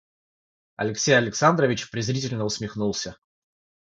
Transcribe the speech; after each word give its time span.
Алексей 0.77 1.13
Александрович 1.15 1.91
презрительно 1.91 2.43
усмехнулся. 2.45 3.19